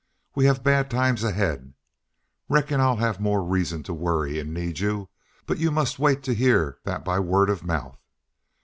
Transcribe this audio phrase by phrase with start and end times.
[0.33, 1.73] We have bad times ahead.
[2.49, 5.09] Reckon I have more reasons to worry and need you,
[5.45, 7.99] but you must wait to hear that by word of mouth.